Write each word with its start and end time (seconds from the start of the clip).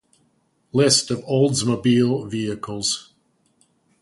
List 0.73 1.11
of 1.11 1.19
Oldsmobile 1.25 2.27
vehicles 2.27 3.13